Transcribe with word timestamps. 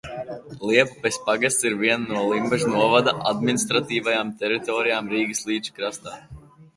Liepupes 0.67 1.17
pagasts 1.25 1.67
ir 1.69 1.75
viena 1.81 2.15
no 2.15 2.23
Limbažu 2.31 2.71
novada 2.71 3.13
administratīvajām 3.33 4.31
teritorijām 4.39 5.13
Rīgas 5.13 5.43
līča 5.51 5.77
krastā. 5.81 6.15